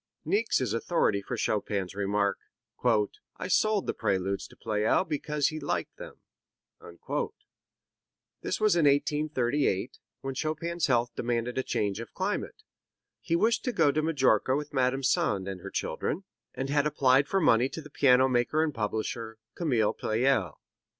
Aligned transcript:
Niecks 0.25 0.59
is 0.59 0.73
authority 0.73 1.21
for 1.21 1.37
Chopin's 1.37 1.93
remark: 1.93 2.39
"I 3.37 3.47
sold 3.47 3.85
the 3.85 3.93
Preludes 3.93 4.47
to 4.47 4.55
Pleyel 4.55 5.03
because 5.07 5.49
he 5.49 5.59
liked 5.59 5.97
them." 5.97 6.15
This 8.41 8.59
was 8.59 8.75
in 8.75 8.85
1838, 8.85 9.99
when 10.21 10.33
Chopin's 10.33 10.87
health 10.87 11.13
demanded 11.15 11.59
a 11.59 11.61
change 11.61 11.99
of 11.99 12.15
climate. 12.15 12.63
He 13.19 13.35
wished 13.35 13.63
to 13.65 13.71
go 13.71 13.91
to 13.91 14.01
Majorca 14.01 14.55
with 14.55 14.73
Madame 14.73 15.03
Sand 15.03 15.47
and 15.47 15.61
her 15.61 15.69
children, 15.69 16.23
and 16.55 16.71
had 16.71 16.87
applied 16.87 17.27
for 17.27 17.39
money 17.39 17.69
to 17.69 17.79
the 17.83 17.91
piano 17.91 18.27
maker 18.27 18.63
and 18.63 18.73
publisher, 18.73 19.37
Camille 19.53 19.93
Pleyel. 19.93 20.57